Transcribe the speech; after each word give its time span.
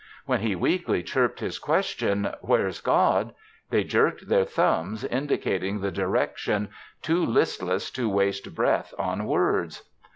When 0.25 0.39
he 0.39 0.55
weakly 0.55 1.03
chirped 1.03 1.41
his 1.41 1.59
question, 1.59 2.33
"Where's 2.41 2.81
God?" 2.81 3.35
they 3.69 3.83
jerked 3.83 4.29
their 4.29 4.45
thumbs, 4.45 5.03
indicating 5.03 5.79
the 5.81 5.91
direction, 5.91 6.69
too 7.03 7.23
listless 7.23 7.91
to 7.91 8.09
waste 8.09 8.55
breath 8.55 8.95
on 8.97 9.25
words. 9.27 9.83